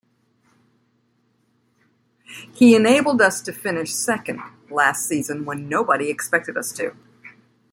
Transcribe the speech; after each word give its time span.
He 2.55 2.75
enabled 2.75 3.21
us 3.21 3.39
to 3.43 3.53
finish 3.53 3.93
second 3.93 4.39
last 4.71 5.05
season 5.07 5.45
when 5.45 5.69
nobody 5.69 6.09
expected 6.09 6.57
us 6.57 6.71
to. 6.71 6.95